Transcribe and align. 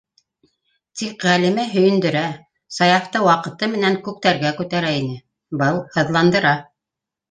Тик 1.01 1.25
Ғәлимә 1.31 1.65
һөйөндөрә, 1.75 2.25
Саяфты 2.79 3.23
ваҡыты 3.29 3.71
менән 3.77 4.01
күктәргә 4.11 4.57
күтәрә 4.61 4.99
ине- 5.07 5.23
был 5.65 5.83
һыҙландыра. 5.97 6.61